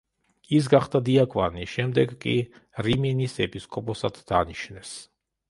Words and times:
ის 0.59 0.69
გახდა 0.73 1.01
დიაკვანი, 1.09 1.65
შემდეგ 1.73 2.15
კი 2.23 2.33
რიმინის 2.89 3.37
ეპისკოპოსად 3.47 4.19
დანიშნეს. 4.35 4.97